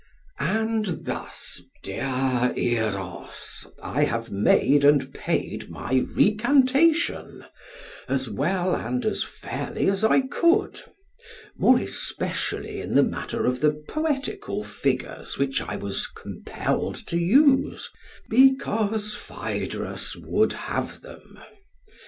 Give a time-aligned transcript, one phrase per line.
[0.39, 7.45] And thus, dear Eros, I have made and paid my recantation,
[8.09, 10.81] as well and as fairly as I could;
[11.55, 17.91] more especially in the matter of the poetical figures which I was compelled to use,
[18.27, 21.39] because Phaedrus would have them.